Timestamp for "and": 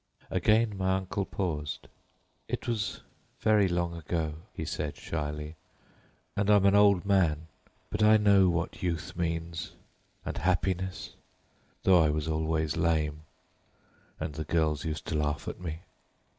6.35-6.49, 10.25-10.39, 14.19-14.33